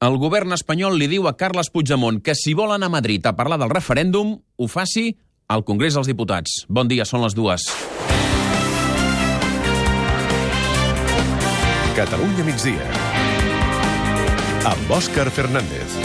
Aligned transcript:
El 0.00 0.14
govern 0.16 0.54
espanyol 0.56 0.94
li 0.96 1.10
diu 1.12 1.26
a 1.28 1.34
Carles 1.36 1.68
Puigdemont 1.68 2.22
que 2.24 2.32
si 2.32 2.54
vol 2.56 2.70
anar 2.72 2.88
a 2.88 2.92
Madrid 2.94 3.26
a 3.28 3.34
parlar 3.36 3.58
del 3.60 3.68
referèndum, 3.68 4.30
ho 4.56 4.68
faci 4.72 5.10
al 5.52 5.60
Congrés 5.68 5.92
dels 5.92 6.08
Diputats. 6.08 6.62
Bon 6.72 6.88
dia, 6.88 7.04
són 7.04 7.20
les 7.20 7.36
dues. 7.36 7.66
Catalunya 12.00 12.48
migdia. 12.48 12.88
Amb 14.72 14.96
Òscar 14.96 15.28
Fernández. 15.28 16.00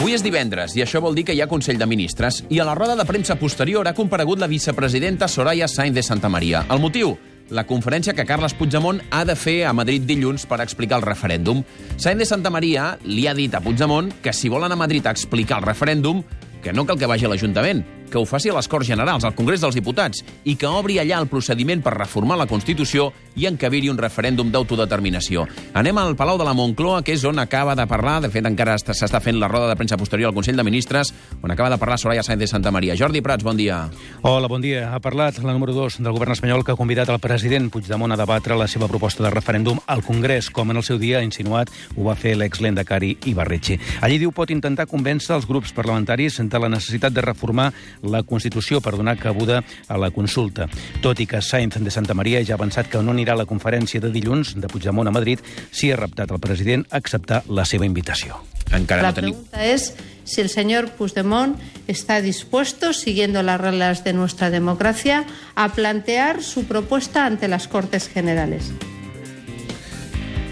Avui 0.00 0.14
és 0.16 0.22
divendres 0.24 0.72
i 0.78 0.80
això 0.80 0.96
vol 1.04 1.12
dir 1.12 1.26
que 1.28 1.34
hi 1.36 1.42
ha 1.44 1.46
Consell 1.48 1.76
de 1.76 1.84
Ministres 1.84 2.38
i 2.48 2.56
a 2.56 2.64
la 2.64 2.72
roda 2.78 2.94
de 2.96 3.04
premsa 3.04 3.34
posterior 3.36 3.84
ha 3.84 3.92
comparegut 3.92 4.40
la 4.40 4.46
vicepresidenta 4.48 5.28
Soraya 5.28 5.68
Sainz 5.68 5.92
de 5.92 6.02
Santa 6.02 6.30
Maria. 6.32 6.62
El 6.72 6.80
motiu? 6.80 7.10
La 7.52 7.66
conferència 7.68 8.14
que 8.16 8.24
Carles 8.24 8.54
Puigdemont 8.56 9.02
ha 9.12 9.26
de 9.28 9.36
fer 9.36 9.58
a 9.68 9.74
Madrid 9.76 10.06
dilluns 10.08 10.46
per 10.48 10.62
explicar 10.64 11.02
el 11.02 11.04
referèndum. 11.04 11.60
Sainz 12.00 12.24
de 12.24 12.30
Santa 12.30 12.48
Maria 12.48 12.94
li 13.04 13.26
ha 13.28 13.36
dit 13.36 13.52
a 13.52 13.60
Puigdemont 13.60 14.08
que 14.24 14.32
si 14.32 14.48
vol 14.48 14.64
anar 14.64 14.80
a 14.80 14.84
Madrid 14.86 15.04
explicar 15.04 15.60
el 15.60 15.68
referèndum, 15.68 16.24
que 16.62 16.72
no 16.72 16.86
cal 16.86 16.98
que 16.98 17.08
vagi 17.08 17.26
a 17.26 17.32
l'Ajuntament, 17.32 17.84
que 18.10 18.18
ho 18.18 18.26
faci 18.26 18.50
a 18.50 18.54
les 18.56 18.68
Corts 18.68 18.88
Generals, 18.88 19.24
al 19.24 19.36
Congrés 19.38 19.62
dels 19.62 19.76
Diputats, 19.78 20.24
i 20.44 20.56
que 20.58 20.68
obri 20.68 20.98
allà 20.98 21.20
el 21.22 21.28
procediment 21.30 21.80
per 21.80 21.94
reformar 21.94 22.36
la 22.36 22.48
Constitució 22.50 23.10
i 23.38 23.46
encabir-hi 23.46 23.88
un 23.92 24.00
referèndum 24.00 24.50
d'autodeterminació. 24.50 25.46
Anem 25.78 25.98
al 26.02 26.16
Palau 26.18 26.36
de 26.36 26.44
la 26.44 26.54
Moncloa, 26.56 27.04
que 27.06 27.14
és 27.14 27.24
on 27.24 27.38
acaba 27.38 27.76
de 27.78 27.86
parlar, 27.86 28.18
de 28.20 28.30
fet 28.34 28.46
encara 28.46 28.76
s'està 28.80 29.22
fent 29.22 29.38
la 29.38 29.48
roda 29.48 29.70
de 29.70 29.76
premsa 29.78 29.96
posterior 29.96 30.28
al 30.28 30.34
Consell 30.34 30.58
de 30.58 30.66
Ministres, 30.66 31.14
on 31.40 31.54
acaba 31.54 31.70
de 31.70 31.78
parlar 31.78 31.98
Soraya 32.02 32.24
Sáenz 32.26 32.40
de 32.40 32.50
Santa 32.50 32.74
Maria. 32.74 32.96
Jordi 32.98 33.22
Prats, 33.22 33.46
bon 33.46 33.56
dia. 33.56 33.84
Hola, 34.22 34.48
bon 34.50 34.60
dia. 34.60 34.90
Ha 34.92 35.00
parlat 35.00 35.38
la 35.38 35.54
número 35.54 35.72
2 35.72 36.00
del 36.02 36.12
govern 36.12 36.34
espanyol 36.34 36.64
que 36.64 36.74
ha 36.74 36.80
convidat 36.80 37.08
el 37.08 37.22
president 37.22 37.70
Puigdemont 37.70 38.12
a 38.12 38.18
debatre 38.18 38.58
la 38.58 38.66
seva 38.68 38.88
proposta 38.90 39.22
de 39.22 39.30
referèndum 39.30 39.78
al 39.86 40.02
Congrés, 40.02 40.50
com 40.50 40.70
en 40.70 40.82
el 40.82 40.86
seu 40.86 40.98
dia 40.98 41.20
ha 41.20 41.26
insinuat 41.26 41.70
ho 41.96 42.08
va 42.08 42.18
fer 42.18 42.34
l'ex-Lendakari 42.36 43.16
Ibarretxe. 43.30 43.78
Allí 44.02 44.18
diu 44.18 44.34
pot 44.34 44.50
intentar 44.50 44.88
convèncer 44.90 45.36
els 45.36 45.46
grups 45.46 45.72
parlamentaris 45.76 46.40
de 46.50 46.60
la 46.60 46.68
necessitat 46.68 47.14
de 47.14 47.24
reformar 47.24 47.70
la 48.02 48.22
Constitució 48.22 48.80
per 48.84 48.96
donar 48.96 49.16
cabuda 49.18 49.62
a 49.88 49.98
la 49.98 50.10
consulta. 50.10 50.68
Tot 51.00 51.20
i 51.20 51.26
que 51.30 51.42
Sainz 51.42 51.80
de 51.80 51.90
Santa 51.90 52.14
Maria 52.14 52.42
ja 52.44 52.54
ha 52.56 52.60
avançat 52.60 52.90
que 52.90 53.02
no 53.02 53.14
anirà 53.14 53.34
a 53.36 53.42
la 53.42 53.48
conferència 53.48 54.00
de 54.02 54.12
dilluns 54.12 54.54
de 54.58 54.68
Puigdemont 54.68 55.08
a 55.08 55.14
Madrid, 55.14 55.40
sí 55.70 55.90
ha 55.90 55.98
reptat 56.00 56.30
al 56.30 56.42
president 56.42 56.86
acceptar 56.90 57.44
la 57.48 57.64
seva 57.64 57.86
invitació. 57.86 58.42
Encara 58.72 59.02
La 59.02 59.10
no 59.10 59.14
tenim... 59.14 59.34
pregunta 59.34 59.64
es 59.64 59.94
si 60.24 60.40
el 60.40 60.48
señor 60.48 60.92
Puigdemont 60.92 61.56
está 61.88 62.20
dispuesto, 62.20 62.92
siguiendo 62.92 63.42
las 63.42 63.60
reglas 63.60 64.04
de 64.04 64.12
nuestra 64.12 64.50
democracia, 64.50 65.24
a 65.56 65.70
plantear 65.70 66.42
su 66.42 66.64
propuesta 66.64 67.26
ante 67.26 67.48
las 67.48 67.66
Cortes 67.66 68.08
Generales. 68.08 68.72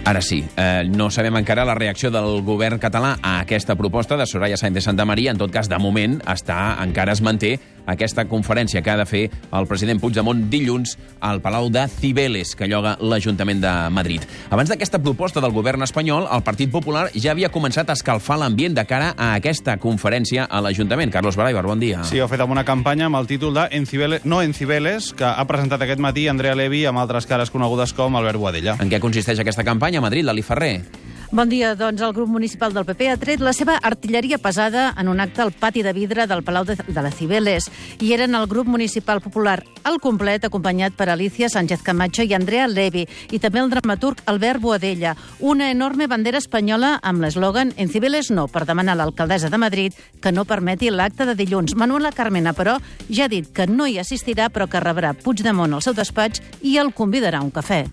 Ara 0.08 0.22
sí, 0.22 0.38
eh, 0.56 0.88
no 0.88 1.10
sabem 1.12 1.36
encara 1.36 1.66
la 1.68 1.74
reacció 1.76 2.08
del 2.08 2.38
govern 2.40 2.80
català 2.80 3.18
a 3.20 3.42
aquesta 3.42 3.74
proposta 3.76 4.16
de 4.16 4.24
Soraya 4.24 4.56
Sáenz 4.56 4.78
de 4.78 4.80
Santa 4.80 5.04
Maria. 5.04 5.34
En 5.34 5.36
tot 5.36 5.52
cas, 5.52 5.68
de 5.68 5.76
moment, 5.76 6.14
està, 6.24 6.78
encara 6.80 7.12
es 7.12 7.20
manté 7.20 7.58
aquesta 7.86 8.24
conferència 8.28 8.82
que 8.82 8.90
ha 8.90 8.96
de 8.96 9.06
fer 9.06 9.22
el 9.52 9.68
president 9.70 10.00
Puigdemont 10.00 10.48
dilluns 10.50 10.96
al 11.20 11.40
Palau 11.40 11.70
de 11.70 11.86
Cibeles, 11.88 12.54
que 12.56 12.68
lloga 12.68 12.96
l'Ajuntament 13.00 13.62
de 13.62 13.72
Madrid. 13.94 14.24
Abans 14.50 14.70
d'aquesta 14.72 15.00
proposta 15.02 15.40
del 15.44 15.54
govern 15.54 15.82
espanyol, 15.86 16.28
el 16.32 16.44
Partit 16.46 16.72
Popular 16.72 17.08
ja 17.14 17.32
havia 17.32 17.52
començat 17.54 17.88
a 17.90 17.96
escalfar 17.98 18.38
l'ambient 18.40 18.76
de 18.76 18.84
cara 18.88 19.14
a 19.16 19.32
aquesta 19.38 19.78
conferència 19.78 20.44
a 20.44 20.62
l'Ajuntament. 20.64 21.12
Carlos 21.12 21.36
Baraibar, 21.36 21.66
bon 21.66 21.80
dia. 21.80 22.04
Sí, 22.04 22.20
ho 22.20 22.26
ha 22.26 22.30
fet 22.32 22.42
amb 22.44 22.54
una 22.54 22.66
campanya 22.68 23.06
amb 23.06 23.20
el 23.20 23.26
títol 23.30 23.54
de 23.54 23.68
Encibeles, 23.78 24.24
No 24.24 24.42
Encibeles, 24.42 25.12
que 25.16 25.26
ha 25.28 25.46
presentat 25.48 25.82
aquest 25.82 26.00
matí 26.00 26.28
Andrea 26.28 26.56
Levy 26.58 26.84
amb 26.88 27.00
altres 27.02 27.26
cares 27.26 27.50
conegudes 27.54 27.94
com 27.96 28.16
Albert 28.16 28.38
Boadella. 28.38 28.78
En 28.82 28.90
què 28.90 29.00
consisteix 29.00 29.40
aquesta 29.40 29.64
campanya 29.64 30.02
a 30.02 30.08
Madrid, 30.08 30.26
Lali 30.26 30.42
Ferrer? 30.42 30.97
Bon 31.30 31.44
dia. 31.44 31.74
Doncs 31.76 32.00
el 32.00 32.14
grup 32.16 32.30
municipal 32.32 32.72
del 32.72 32.86
PP 32.88 33.10
ha 33.12 33.18
tret 33.20 33.42
la 33.44 33.52
seva 33.52 33.74
artilleria 33.84 34.38
pesada 34.40 34.94
en 34.96 35.10
un 35.12 35.20
acte 35.20 35.42
al 35.44 35.52
pati 35.52 35.82
de 35.84 35.92
vidre 35.92 36.24
del 36.26 36.40
Palau 36.42 36.64
de, 36.64 36.74
de 36.74 37.02
la 37.04 37.10
Cibeles. 37.12 37.66
I 38.00 38.14
eren 38.16 38.34
el 38.34 38.46
grup 38.48 38.66
municipal 38.66 39.20
popular 39.20 39.58
al 39.84 40.00
complet, 40.00 40.46
acompanyat 40.48 40.96
per 40.96 41.10
Alicia 41.12 41.50
Sánchez 41.52 41.84
Camacho 41.84 42.24
i 42.24 42.32
Andrea 42.32 42.64
Levi, 42.66 43.04
i 43.30 43.42
també 43.44 43.60
el 43.60 43.68
dramaturg 43.68 44.24
Albert 44.24 44.64
Boadella. 44.64 45.14
Una 45.40 45.68
enorme 45.70 46.08
bandera 46.08 46.40
espanyola 46.40 46.96
amb 47.02 47.20
l'eslògan 47.20 47.74
En 47.76 47.92
Cibeles 47.92 48.32
no, 48.32 48.48
per 48.48 48.64
demanar 48.64 48.96
a 48.96 49.02
l'alcaldessa 49.02 49.52
de 49.52 49.60
Madrid 49.60 50.00
que 50.22 50.32
no 50.32 50.48
permeti 50.48 50.88
l'acte 50.88 51.28
de 51.28 51.36
dilluns. 51.36 51.76
Manuela 51.76 52.10
Carmena, 52.10 52.56
però, 52.56 52.80
ja 53.12 53.28
ha 53.28 53.28
dit 53.28 53.52
que 53.52 53.68
no 53.68 53.84
hi 53.86 54.00
assistirà, 54.00 54.48
però 54.48 54.64
que 54.64 54.80
rebrà 54.80 55.12
Puigdemont 55.12 55.76
al 55.76 55.84
seu 55.84 55.92
despatx 55.92 56.40
i 56.62 56.78
el 56.80 56.94
convidarà 56.96 57.44
a 57.44 57.44
un 57.44 57.52
cafè. 57.52 57.84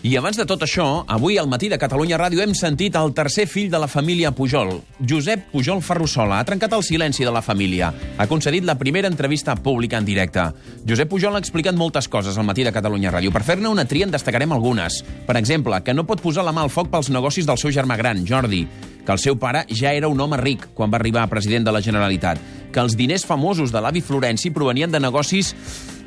I 0.00 0.14
abans 0.16 0.38
de 0.38 0.46
tot 0.48 0.62
això, 0.64 1.04
avui 1.12 1.34
al 1.36 1.48
matí 1.52 1.68
de 1.68 1.76
Catalunya 1.76 2.16
Ràdio 2.16 2.40
hem 2.40 2.54
sentit 2.56 2.94
el 2.96 3.10
tercer 3.12 3.44
fill 3.44 3.66
de 3.68 3.76
la 3.76 3.88
família 3.88 4.30
Pujol, 4.32 4.78
Josep 4.96 5.50
Pujol 5.52 5.82
Ferrusola. 5.84 6.38
Ha 6.40 6.46
trencat 6.48 6.72
el 6.72 6.86
silenci 6.86 7.26
de 7.26 7.32
la 7.34 7.42
família. 7.44 7.90
Ha 8.16 8.26
concedit 8.26 8.64
la 8.64 8.78
primera 8.80 9.10
entrevista 9.12 9.54
pública 9.60 9.98
en 10.00 10.06
directe. 10.08 10.46
Josep 10.88 11.10
Pujol 11.10 11.36
ha 11.36 11.42
explicat 11.44 11.76
moltes 11.76 12.08
coses 12.08 12.38
al 12.40 12.48
matí 12.48 12.64
de 12.64 12.72
Catalunya 12.72 13.12
Ràdio. 13.12 13.28
Per 13.34 13.42
fer-ne 13.44 13.68
una 13.68 13.84
tria 13.84 14.08
en 14.08 14.14
destacarem 14.14 14.56
algunes. 14.56 15.02
Per 15.26 15.36
exemple, 15.36 15.82
que 15.84 15.92
no 15.92 16.06
pot 16.08 16.24
posar 16.24 16.46
la 16.48 16.56
mà 16.56 16.64
al 16.64 16.72
foc 16.72 16.88
pels 16.88 17.12
negocis 17.12 17.44
del 17.44 17.60
seu 17.60 17.68
germà 17.68 18.00
gran, 18.00 18.24
Jordi, 18.24 18.62
que 19.04 19.12
el 19.12 19.20
seu 19.20 19.36
pare 19.36 19.66
ja 19.68 19.92
era 19.92 20.08
un 20.08 20.24
home 20.24 20.40
ric 20.40 20.70
quan 20.72 20.88
va 20.88 20.96
arribar 20.96 21.26
a 21.26 21.32
president 21.34 21.68
de 21.68 21.76
la 21.76 21.84
Generalitat, 21.84 22.40
que 22.72 22.80
els 22.80 22.96
diners 22.96 23.28
famosos 23.28 23.68
de 23.68 23.84
l'avi 23.84 24.00
Florenci 24.00 24.48
provenien 24.48 24.88
de 24.88 25.04
negocis 25.04 25.52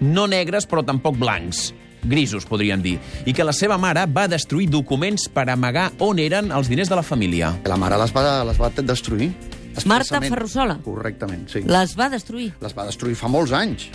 no 0.01 0.25
negres 0.25 0.65
però 0.65 0.81
tampoc 0.81 1.21
blancs, 1.21 1.75
grisos, 2.03 2.45
podríem 2.49 2.83
dir, 2.83 2.97
i 3.25 3.33
que 3.33 3.45
la 3.45 3.55
seva 3.55 3.77
mare 3.81 4.05
va 4.11 4.27
destruir 4.31 4.69
documents 4.71 5.27
per 5.33 5.47
amagar 5.49 5.89
on 6.03 6.19
eren 6.19 6.51
els 6.51 6.69
diners 6.71 6.91
de 6.91 6.99
la 6.99 7.03
família. 7.03 7.53
La 7.69 7.79
mare 7.79 7.99
les 8.01 8.13
va, 8.15 8.43
les 8.47 8.59
va 8.59 8.71
destruir. 8.83 9.33
Marta. 9.89 10.21
Ferrusola? 10.21 10.77
Correctament, 10.85 11.47
sí. 11.49 11.63
Les 11.65 11.95
va 11.97 12.09
destruir. 12.13 12.51
Les 12.61 12.75
va 12.77 12.85
destruir 12.85 13.15
fa 13.17 13.29
molts 13.31 13.53
anys. 13.57 13.87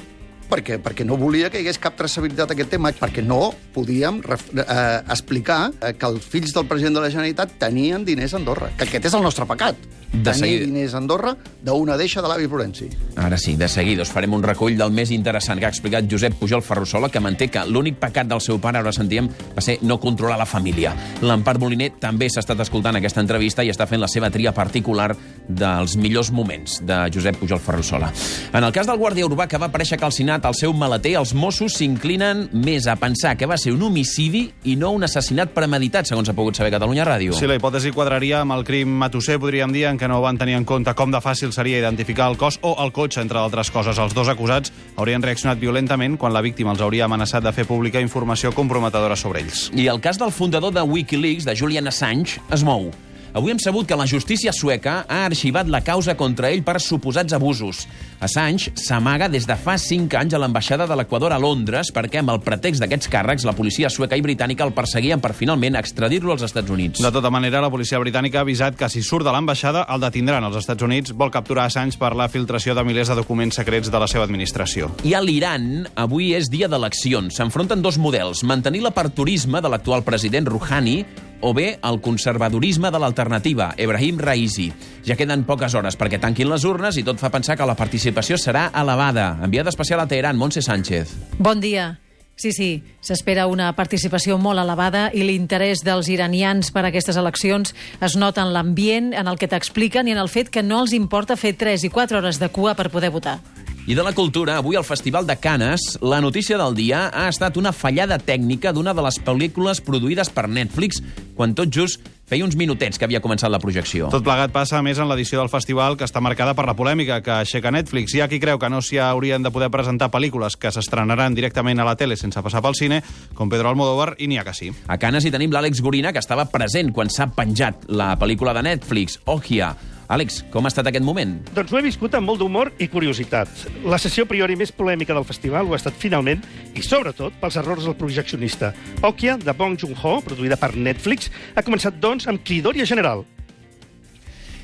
Perquè, 0.48 0.78
perquè 0.80 1.04
no 1.04 1.18
volia 1.20 1.50
que 1.52 1.60
hi 1.60 1.66
hagués 1.66 1.78
cap 1.82 1.96
traçabilitat 1.98 2.48
a 2.48 2.56
aquest 2.56 2.70
tema, 2.72 2.90
perquè 2.96 3.20
no 3.20 3.50
podíem 3.74 4.22
eh, 4.24 4.64
explicar 5.12 5.58
eh, 5.76 5.92
que 5.92 6.08
els 6.08 6.24
fills 6.24 6.54
del 6.56 6.64
president 6.70 6.96
de 6.96 7.04
la 7.04 7.10
Generalitat 7.12 7.58
tenien 7.60 8.06
diners 8.08 8.32
a 8.32 8.40
Andorra. 8.40 8.72
Que 8.78 8.88
aquest 8.88 9.10
és 9.10 9.16
el 9.18 9.26
nostre 9.26 9.44
pecat. 9.50 9.76
De 10.18 10.32
Tenir 10.32 10.38
seguida. 10.38 10.64
diners 10.66 10.94
a 10.94 10.98
Andorra 10.98 11.36
d'una 11.62 11.96
deixa 11.96 12.22
de 12.22 12.28
l'avi 12.28 12.48
Florenci. 12.48 12.88
Ara 13.16 13.38
sí, 13.38 13.56
de 13.56 13.68
seguida 13.68 14.02
us 14.02 14.10
farem 14.10 14.34
un 14.34 14.42
recull 14.42 14.76
del 14.78 14.90
més 14.94 15.10
interessant 15.14 15.58
que 15.60 15.66
ha 15.66 15.70
explicat 15.70 16.08
Josep 16.10 16.34
Pujol 16.40 16.62
Ferrusola, 16.62 17.08
que 17.08 17.20
manté 17.20 17.48
que 17.48 17.62
l'únic 17.66 17.98
pecat 18.00 18.26
del 18.26 18.40
seu 18.40 18.58
pare, 18.58 18.78
ara 18.78 18.92
sentíem, 18.92 19.28
va 19.54 19.62
ser 19.64 19.78
no 19.82 19.98
controlar 20.00 20.38
la 20.38 20.46
família. 20.46 20.94
L'Empar 21.22 21.58
Moliner 21.58 21.92
també 22.00 22.28
s'ha 22.30 22.42
estat 22.42 22.60
escoltant 22.64 22.96
aquesta 22.98 23.22
entrevista 23.22 23.62
i 23.62 23.70
està 23.70 23.86
fent 23.86 24.00
la 24.02 24.08
seva 24.10 24.30
tria 24.30 24.52
particular 24.52 25.14
dels 25.48 25.96
millors 25.96 26.32
moments 26.34 26.80
de 26.84 26.98
Josep 27.14 27.38
Pujol 27.38 27.60
Ferrusola. 27.62 28.10
En 28.52 28.64
el 28.64 28.72
cas 28.72 28.86
del 28.88 28.98
guàrdia 28.98 29.26
urbà 29.26 29.46
que 29.48 29.58
va 29.58 29.70
aparèixer 29.70 29.98
calcinat 30.00 30.44
al 30.44 30.56
seu 30.58 30.74
maleter, 30.74 31.14
els 31.20 31.34
Mossos 31.34 31.78
s'inclinen 31.78 32.48
més 32.52 32.86
a 32.86 32.96
pensar 32.96 33.36
que 33.38 33.46
va 33.46 33.56
ser 33.56 33.72
un 33.72 33.82
homicidi 33.86 34.48
i 34.64 34.76
no 34.76 34.90
un 34.90 35.04
assassinat 35.06 35.54
premeditat, 35.54 36.10
segons 36.10 36.28
ha 36.28 36.34
pogut 36.36 36.56
saber 36.58 36.72
Catalunya 36.74 37.06
Ràdio. 37.06 37.36
Si 37.38 37.46
la 37.46 37.56
hipòtesi 37.58 37.92
quadraria 37.94 38.42
amb 38.42 38.56
el 38.58 38.64
crim 38.64 38.90
matusser, 38.98 39.38
podríem 39.38 39.72
dir, 39.72 39.86
en 39.88 39.98
què 39.98 40.07
no 40.08 40.20
van 40.24 40.38
tenir 40.40 40.56
en 40.58 40.66
compte 40.68 40.94
com 40.98 41.12
de 41.12 41.20
fàcil 41.22 41.52
seria 41.54 41.78
identificar 41.82 42.30
el 42.32 42.38
cos 42.40 42.58
o 42.66 42.74
el 42.82 42.92
cotxe, 42.96 43.22
entre 43.22 43.38
altres 43.40 43.70
coses. 43.70 43.98
Els 43.98 44.16
dos 44.16 44.28
acusats 44.32 44.72
haurien 44.96 45.22
reaccionat 45.22 45.60
violentament 45.60 46.16
quan 46.18 46.34
la 46.34 46.42
víctima 46.44 46.74
els 46.74 46.82
hauria 46.84 47.06
amenaçat 47.06 47.44
de 47.44 47.52
fer 47.52 47.66
pública 47.68 48.02
informació 48.02 48.54
comprometedora 48.56 49.16
sobre 49.16 49.44
ells. 49.44 49.68
I 49.76 49.86
el 49.92 50.00
cas 50.00 50.18
del 50.18 50.32
fundador 50.32 50.72
de 50.74 50.82
Wikileaks, 50.82 51.46
de 51.48 51.56
Julian 51.56 51.92
Assange, 51.92 52.40
es 52.50 52.64
mou. 52.66 52.90
Avui 53.36 53.52
hem 53.52 53.58
sabut 53.60 53.86
que 53.86 53.96
la 53.96 54.06
justícia 54.08 54.52
sueca 54.56 55.02
ha 55.06 55.24
arxivat 55.26 55.68
la 55.68 55.82
causa 55.84 56.14
contra 56.16 56.48
ell 56.48 56.62
per 56.64 56.78
suposats 56.80 57.34
abusos. 57.36 57.84
Assange 58.24 58.72
s'amaga 58.80 59.28
des 59.28 59.46
de 59.46 59.54
fa 59.54 59.76
5 59.78 60.16
anys 60.16 60.34
a 60.34 60.40
l'ambaixada 60.40 60.86
de 60.88 60.96
l'Equador 60.96 61.34
a 61.34 61.38
Londres 61.38 61.92
perquè 61.94 62.22
amb 62.22 62.32
el 62.32 62.40
pretext 62.42 62.80
d'aquests 62.82 63.10
càrrecs 63.12 63.44
la 63.46 63.54
policia 63.54 63.90
sueca 63.92 64.16
i 64.16 64.24
britànica 64.24 64.64
el 64.64 64.72
perseguien 64.72 65.20
per 65.20 65.34
finalment 65.36 65.76
extradir-lo 65.76 66.32
als 66.32 66.46
Estats 66.48 66.72
Units. 66.72 67.04
De 67.04 67.12
tota 67.12 67.30
manera, 67.30 67.60
la 67.60 67.70
policia 67.70 68.00
britànica 68.00 68.40
ha 68.40 68.46
avisat 68.48 68.80
que 68.80 68.88
si 68.88 69.04
surt 69.04 69.28
de 69.28 69.34
l'ambaixada 69.34 69.84
el 69.92 70.02
detindran 70.02 70.48
als 70.48 70.58
Estats 70.64 70.82
Units. 70.82 71.12
Vol 71.12 71.30
capturar 71.30 71.68
Assange 71.68 72.00
per 72.00 72.14
la 72.16 72.30
filtració 72.32 72.74
de 72.74 72.84
milers 72.88 73.12
de 73.12 73.20
documents 73.20 73.60
secrets 73.60 73.92
de 73.92 74.00
la 74.00 74.08
seva 74.08 74.24
administració. 74.24 74.90
I 75.04 75.14
a 75.14 75.22
l'Iran, 75.22 75.86
avui 75.94 76.32
és 76.34 76.48
dia 76.50 76.66
d'eleccions. 76.66 77.36
S'enfronten 77.36 77.84
dos 77.84 78.00
models, 78.00 78.42
mantenir 78.42 78.82
l'aperturisme 78.86 79.60
de 79.60 79.68
l'actual 79.68 80.02
president 80.06 80.48
Rouhani 80.48 81.02
o 81.40 81.52
bé 81.54 81.78
el 81.82 82.00
conservadorisme 82.00 82.90
de 82.90 82.98
l'alternativa, 82.98 83.72
Ebrahim 83.76 84.18
Raisi. 84.18 84.72
Ja 85.06 85.16
queden 85.16 85.46
poques 85.48 85.74
hores 85.78 85.98
perquè 85.98 86.20
tanquin 86.20 86.50
les 86.50 86.66
urnes 86.68 86.98
i 86.98 87.06
tot 87.06 87.20
fa 87.20 87.32
pensar 87.34 87.56
que 87.56 87.68
la 87.68 87.78
participació 87.78 88.36
serà 88.38 88.68
elevada. 88.74 89.36
Enviada 89.44 89.70
especial 89.70 90.00
a 90.00 90.08
Teheran, 90.10 90.36
Montse 90.36 90.62
Sánchez. 90.62 91.14
Bon 91.38 91.60
dia. 91.60 91.98
Sí, 92.38 92.52
sí, 92.52 92.84
s'espera 93.02 93.48
una 93.50 93.72
participació 93.74 94.36
molt 94.38 94.62
elevada 94.62 95.08
i 95.10 95.24
l'interès 95.26 95.80
dels 95.82 96.06
iranians 96.06 96.70
per 96.70 96.84
a 96.84 96.92
aquestes 96.92 97.18
eleccions 97.18 97.74
es 97.98 98.14
nota 98.14 98.44
en 98.46 98.52
l'ambient, 98.54 99.10
en 99.10 99.26
el 99.26 99.40
que 99.40 99.48
t'expliquen 99.50 100.06
i 100.06 100.14
en 100.14 100.22
el 100.22 100.30
fet 100.30 100.46
que 100.54 100.62
no 100.62 100.78
els 100.84 100.94
importa 100.94 101.34
fer 101.34 101.56
3 101.58 101.88
i 101.88 101.90
4 101.90 102.20
hores 102.20 102.38
de 102.38 102.48
cua 102.54 102.76
per 102.78 102.92
poder 102.94 103.10
votar. 103.10 103.40
I 103.88 103.94
de 103.94 104.02
la 104.04 104.12
cultura, 104.12 104.58
avui 104.58 104.76
al 104.76 104.84
Festival 104.84 105.26
de 105.26 105.38
Canes, 105.40 105.80
la 106.02 106.20
notícia 106.20 106.58
del 106.60 106.74
dia 106.76 107.06
ha 107.08 107.22
estat 107.32 107.56
una 107.56 107.70
fallada 107.72 108.18
tècnica 108.20 108.68
d'una 108.76 108.92
de 108.92 109.00
les 109.00 109.16
pel·lícules 109.24 109.80
produïdes 109.80 110.28
per 110.28 110.44
Netflix, 110.44 111.00
quan 111.38 111.54
tot 111.56 111.72
just 111.72 112.04
feia 112.28 112.44
uns 112.44 112.52
minutets 112.60 113.00
que 113.00 113.08
havia 113.08 113.22
començat 113.24 113.48
la 113.48 113.62
projecció. 113.62 114.10
Tot 114.12 114.26
plegat 114.28 114.52
passa, 114.52 114.76
a 114.76 114.84
més, 114.84 115.00
en 115.00 115.08
l'edició 115.08 115.40
del 115.40 115.48
festival 115.48 115.96
que 115.96 116.04
està 116.04 116.20
marcada 116.20 116.52
per 116.52 116.68
la 116.68 116.76
polèmica 116.76 117.22
que 117.24 117.32
aixeca 117.38 117.72
Netflix. 117.72 118.12
Hi 118.12 118.20
ha 118.20 118.28
qui 118.28 118.44
creu 118.44 118.60
que 118.60 118.68
no 118.68 118.84
s'hi 118.84 119.00
haurien 119.00 119.40
de 119.40 119.56
poder 119.56 119.72
presentar 119.72 120.12
pel·lícules 120.12 120.60
que 120.60 120.68
s'estrenaran 120.68 121.32
directament 121.32 121.80
a 121.80 121.88
la 121.88 121.96
tele 121.96 122.20
sense 122.20 122.44
passar 122.44 122.60
pel 122.60 122.76
cine, 122.76 123.00
com 123.32 123.48
Pedro 123.48 123.72
Almodóvar, 123.72 124.18
i 124.20 124.28
n'hi 124.28 124.36
ha 124.36 124.44
que 124.44 124.52
sí. 124.52 124.68
A 124.84 125.00
Canes 125.00 125.24
hi 125.24 125.32
tenim 125.32 125.56
l'Àlex 125.56 125.80
Gorina, 125.80 126.12
que 126.12 126.20
estava 126.20 126.50
present 126.52 126.92
quan 126.92 127.08
s'ha 127.08 127.32
penjat 127.32 127.88
la 127.88 128.18
pel·lícula 128.20 128.52
de 128.52 128.68
Netflix, 128.68 129.16
Okia. 129.24 129.78
Àlex, 130.08 130.40
com 130.48 130.64
ha 130.64 130.70
estat 130.72 130.88
aquest 130.88 131.04
moment? 131.04 131.34
Doncs 131.52 131.72
ho 131.72 131.78
he 131.78 131.84
viscut 131.84 132.14
amb 132.16 132.30
molt 132.30 132.40
d'humor 132.40 132.70
i 132.80 132.88
curiositat. 132.88 133.50
La 133.84 133.98
sessió 134.00 134.24
a 134.24 134.30
priori 134.30 134.56
més 134.56 134.72
polèmica 134.72 135.12
del 135.12 135.26
festival 135.28 135.68
ho 135.68 135.76
ha 135.76 135.80
estat 135.80 135.98
finalment, 136.00 136.40
i 136.72 136.84
sobretot 136.84 137.36
pels 137.42 137.58
errors 137.60 137.84
del 137.84 137.96
projeccionista. 137.98 138.72
Okia, 139.04 139.36
de 139.36 139.52
Bong 139.52 139.76
Joon-ho, 139.76 140.18
produïda 140.24 140.56
per 140.56 140.72
Netflix, 140.76 141.28
ha 141.54 141.66
començat, 141.66 142.00
doncs, 142.00 142.24
amb 142.32 142.40
cridòria 142.40 142.88
general. 142.88 143.26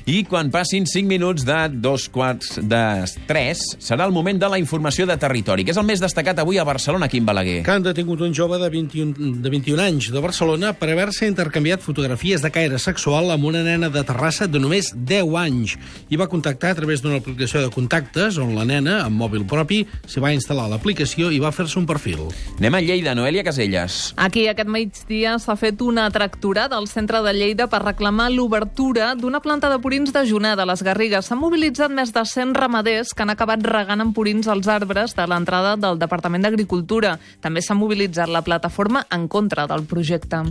I 0.05 0.19
quan 0.29 0.51
passin 0.53 0.85
5 0.85 1.09
minuts 1.09 1.41
de 1.47 1.55
dos 1.81 2.03
quarts 2.13 2.59
de 2.61 2.79
3, 3.25 3.61
serà 3.81 4.05
el 4.05 4.11
moment 4.13 4.37
de 4.37 4.45
la 4.53 4.59
informació 4.61 5.07
de 5.09 5.15
territori, 5.17 5.63
que 5.65 5.73
és 5.73 5.79
el 5.81 5.87
més 5.87 5.97
destacat 5.97 6.37
avui 6.43 6.59
a 6.61 6.65
Barcelona, 6.67 7.07
Quim 7.09 7.25
Balaguer. 7.25 7.63
Que 7.65 7.73
han 7.73 7.81
detingut 7.81 8.21
un 8.21 8.35
jove 8.37 8.59
de 8.61 8.69
21, 8.69 9.41
de 9.41 9.49
21 9.49 9.81
anys 9.81 10.11
de 10.13 10.21
Barcelona 10.21 10.75
per 10.77 10.91
haver-se 10.93 11.25
intercanviat 11.25 11.81
fotografies 11.81 12.45
de 12.45 12.51
caire 12.53 12.77
sexual 12.77 13.33
amb 13.33 13.47
una 13.49 13.63
nena 13.65 13.89
de 13.89 14.03
Terrassa 14.05 14.45
de 14.45 14.61
només 14.61 14.91
10 14.93 15.31
anys. 15.41 15.73
I 16.13 16.21
va 16.21 16.29
contactar 16.29 16.75
a 16.75 16.77
través 16.77 17.01
d'una 17.01 17.17
aplicació 17.23 17.65
de 17.65 17.73
contactes 17.73 18.37
on 18.37 18.53
la 18.53 18.67
nena, 18.69 18.99
amb 19.07 19.17
mòbil 19.17 19.47
propi, 19.49 19.81
s'hi 20.05 20.21
va 20.21 20.35
instal·lar 20.37 20.67
l'aplicació 20.69 21.31
i 21.33 21.41
va 21.41 21.49
fer-se 21.49 21.81
un 21.81 21.89
perfil. 21.89 22.27
Anem 22.59 22.77
a 22.77 22.83
Lleida, 22.85 23.17
Noelia 23.17 23.47
Caselles. 23.49 24.13
Aquí 24.21 24.45
aquest 24.53 24.69
migdia 24.69 25.39
s'ha 25.41 25.57
fet 25.57 25.81
una 25.81 26.05
tracturada 26.13 26.77
al 26.77 26.85
centre 26.93 27.25
de 27.25 27.33
Lleida 27.33 27.65
per 27.73 27.81
reclamar 27.87 28.29
l'obertura 28.29 29.15
d'una 29.17 29.41
planta 29.41 29.73
de 29.73 29.81
purins 29.95 30.11
de 30.11 30.25
Juneda, 30.27 30.63
a 30.63 30.67
les 30.67 30.81
Garrigues. 30.83 31.29
S'han 31.29 31.39
mobilitzat 31.39 31.93
més 31.95 32.11
de 32.11 32.23
100 32.27 32.51
ramaders 32.57 33.13
que 33.15 33.23
han 33.23 33.31
acabat 33.31 33.63
regant 33.63 34.03
amb 34.03 34.11
purins 34.11 34.49
els 34.51 34.67
arbres 34.67 35.15
de 35.15 35.23
l'entrada 35.23 35.77
del 35.79 36.01
Departament 36.01 36.43
d'Agricultura. 36.43 37.15
També 37.39 37.63
s'ha 37.63 37.79
mobilitzat 37.79 38.27
la 38.27 38.43
plataforma 38.43 39.05
en 39.07 39.29
contra 39.31 39.69
del 39.71 39.87
projecte. 39.87 40.43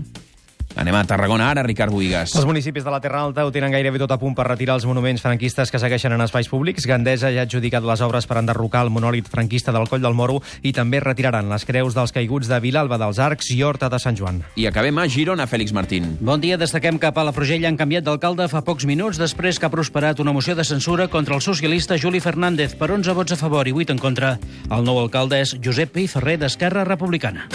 Anem 0.77 0.97
a 0.99 1.05
Tarragona 1.07 1.51
ara, 1.53 1.63
Ricard 1.63 1.93
Buigas. 1.95 2.35
Els 2.35 2.47
municipis 2.47 2.83
de 2.85 2.91
la 2.91 2.99
Terra 3.01 3.21
Alta 3.23 3.45
ho 3.47 3.53
tenen 3.55 3.71
gairebé 3.71 4.01
tot 4.03 4.11
a 4.11 4.19
punt 4.19 4.35
per 4.35 4.49
retirar 4.49 4.75
els 4.75 4.87
monuments 4.89 5.23
franquistes 5.23 5.71
que 5.71 5.79
segueixen 5.79 6.13
en 6.17 6.25
espais 6.25 6.49
públics. 6.51 6.87
Gandesa 6.91 7.31
ja 7.31 7.45
ha 7.45 7.47
adjudicat 7.47 7.87
les 7.87 8.03
obres 8.03 8.27
per 8.27 8.41
enderrocar 8.41 8.83
el 8.83 8.91
monòlit 8.91 9.31
franquista 9.31 9.73
del 9.73 9.87
Coll 9.89 10.03
del 10.03 10.17
Moro 10.19 10.41
i 10.63 10.73
també 10.75 10.99
retiraran 11.01 11.49
les 11.53 11.65
creus 11.65 11.95
dels 11.95 12.15
caiguts 12.15 12.51
de 12.51 12.59
Vilalba 12.61 12.99
dels 12.99 13.21
Arcs 13.23 13.53
i 13.55 13.61
Horta 13.63 13.89
de 13.89 14.01
Sant 14.03 14.19
Joan. 14.19 14.43
I 14.59 14.67
acabem 14.67 14.99
a 14.99 15.07
Girona, 15.09 15.47
Fèlix 15.47 15.73
Martín. 15.77 16.17
Bon 16.21 16.43
dia, 16.43 16.59
destaquem 16.59 16.99
que 16.99 17.07
a 17.07 17.15
Palafrugell 17.15 17.69
han 17.69 17.79
canviat 17.79 18.09
d'alcalde 18.09 18.49
fa 18.51 18.65
pocs 18.67 18.89
minuts 18.91 19.21
després 19.23 19.61
que 19.61 19.71
ha 19.71 19.73
prosperat 19.73 20.21
una 20.21 20.35
moció 20.35 20.59
de 20.59 20.67
censura 20.67 21.07
contra 21.09 21.39
el 21.39 21.45
socialista 21.45 21.99
Juli 22.01 22.21
Fernández 22.21 22.75
per 22.75 22.91
11 22.91 23.15
vots 23.15 23.39
a 23.39 23.39
favor 23.39 23.71
i 23.71 23.73
8 23.73 23.95
en 23.95 24.03
contra. 24.03 24.37
El 24.71 24.83
nou 24.83 24.99
alcalde 24.99 25.39
és 25.45 25.55
Josep 25.63 25.95
Pi 25.95 26.09
Ferrer 26.11 26.41
d'Esquerra 26.43 26.85
Republicana. 26.89 27.47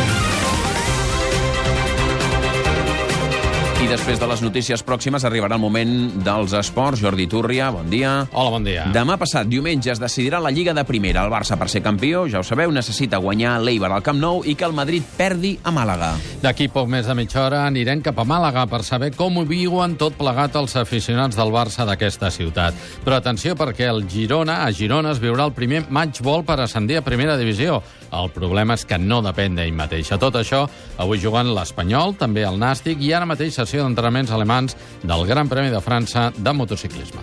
I 3.80 3.86
després 3.88 4.20
de 4.20 4.28
les 4.28 4.42
notícies 4.44 4.81
pròximes 4.84 5.24
arribarà 5.24 5.56
el 5.56 5.62
moment 5.64 5.92
dels 6.20 6.52
esports. 6.60 7.00
Jordi 7.00 7.30
Túrria, 7.31 7.70
bon 7.72 7.88
dia. 7.88 8.26
Hola, 8.34 8.50
bon 8.52 8.66
dia. 8.68 8.84
Demà 8.92 9.16
passat, 9.16 9.48
diumenge, 9.48 9.94
es 9.94 10.02
decidirà 10.04 10.42
la 10.44 10.52
Lliga 10.52 10.74
de 10.76 10.84
Primera. 10.84 11.24
El 11.24 11.31
Barça, 11.31 11.56
per 11.56 11.70
ser 11.72 11.80
campió, 11.86 12.26
ja 12.28 12.42
ho 12.42 12.44
sabeu, 12.44 12.74
necessita 12.76 13.22
guanyar 13.24 13.54
l'Eibar 13.64 13.94
al 13.96 14.04
Camp 14.04 14.20
Nou 14.20 14.42
i 14.44 14.58
que 14.60 14.68
el 14.68 14.76
Madrid 14.76 15.06
perdi 15.16 15.54
a 15.64 15.72
Màlaga. 15.72 16.10
D'aquí 16.44 16.68
poc 16.68 16.90
més 16.92 17.08
de 17.08 17.16
mitja 17.16 17.46
hora 17.46 17.62
anirem 17.70 18.04
cap 18.04 18.20
a 18.20 18.28
Màlaga 18.28 18.66
per 18.68 18.81
saber 18.84 19.14
com 19.16 19.40
ho 19.40 19.46
viuen 19.48 19.96
tot 19.96 20.20
plegat 20.20 20.60
els 20.60 20.75
aficionats 20.75 21.40
del 21.40 21.56
Barça 21.56 21.88
d'aquesta 21.88 22.34
ciutat. 22.36 22.75
Però 23.08 23.16
atenció 23.16 23.56
perquè 23.56 23.88
el 23.88 24.04
Girona, 24.12 24.66
a 24.66 24.75
Girona 24.75 25.16
es 25.16 25.24
viurà 25.24 25.48
el 25.48 25.56
primer 25.56 25.86
match 25.88 26.20
ball 26.20 26.44
per 26.44 26.60
ascendir 26.66 27.00
a 27.00 27.06
primera 27.08 27.40
divisió. 27.40 27.80
El 28.16 28.32
problema 28.34 28.78
és 28.78 28.86
que 28.90 28.98
no 29.02 29.22
depèn 29.26 29.58
d'ell 29.58 29.76
mateix. 29.76 30.12
A 30.12 30.20
tot 30.22 30.40
això, 30.40 30.66
avui 30.98 31.22
jugant 31.22 31.52
l'Espanyol, 31.54 32.16
també 32.20 32.46
el 32.48 32.60
Nàstic, 32.62 33.02
i 33.06 33.14
ara 33.14 33.30
mateix 33.30 33.60
sessió 33.60 33.84
d'entrenaments 33.86 34.34
alemans 34.36 34.78
del 35.04 35.28
Gran 35.30 35.52
Premi 35.52 35.70
de 35.74 35.84
França 35.84 36.30
de 36.38 36.54
motociclisme. 36.54 37.22